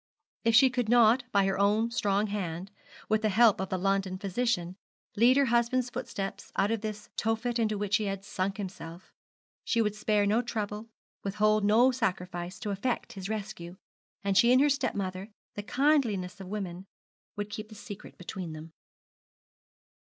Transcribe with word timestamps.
If 0.43 0.55
she 0.55 0.71
could, 0.71 0.89
by 0.89 1.45
her 1.45 1.59
own 1.59 1.91
strong 1.91 2.25
hand, 2.25 2.71
with 3.07 3.21
the 3.21 3.29
help 3.29 3.61
of 3.61 3.69
the 3.69 3.77
London 3.77 4.17
physician, 4.17 4.75
lead 5.15 5.37
her 5.37 5.45
husband's 5.45 5.91
footsteps 5.91 6.51
out 6.55 6.71
of 6.71 6.81
this 6.81 7.09
Tophet 7.15 7.59
into 7.59 7.77
which 7.77 7.97
he 7.97 8.05
had 8.05 8.25
sunk 8.25 8.57
himself, 8.57 9.13
she 9.63 9.79
would 9.79 9.93
spare 9.93 10.25
no 10.25 10.41
trouble, 10.41 10.89
withhold 11.23 11.63
no 11.63 11.91
sacrifice, 11.91 12.57
to 12.61 12.71
effect 12.71 13.13
his 13.13 13.29
rescue, 13.29 13.77
and 14.23 14.35
she 14.35 14.51
and 14.51 14.59
her 14.61 14.69
stepmother, 14.71 15.29
the 15.53 15.61
kindliest 15.61 16.41
of 16.41 16.47
women, 16.47 16.87
would 17.35 17.51
keep 17.51 17.69
the 17.69 17.75
secret 17.75 18.17
between 18.17 18.53
them. 18.53 18.71